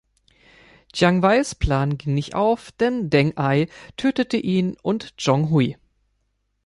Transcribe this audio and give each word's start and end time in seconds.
Jiang 0.93 1.21
Weis 1.21 1.53
Plan 1.53 1.95
ging 1.99 2.15
nicht 2.15 2.33
auf, 2.33 2.71
und 2.81 3.11
Deng 3.13 3.37
Ai 3.37 3.67
tötete 3.97 4.37
ihn 4.37 4.75
und 4.81 5.13
Zhong 5.21 5.51
Hui. 5.51 5.77